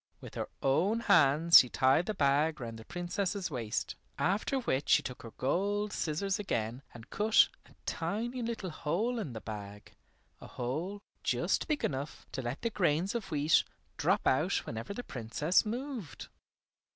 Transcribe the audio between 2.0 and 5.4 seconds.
the bag round the Princess's waist, after which she took her